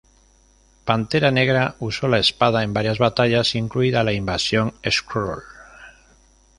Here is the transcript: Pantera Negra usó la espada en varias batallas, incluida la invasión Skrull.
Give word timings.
Pantera 0.83 1.29
Negra 1.29 1.75
usó 1.77 2.07
la 2.07 2.17
espada 2.17 2.63
en 2.63 2.73
varias 2.73 2.97
batallas, 2.97 3.53
incluida 3.53 4.03
la 4.03 4.13
invasión 4.13 4.73
Skrull. 4.89 5.43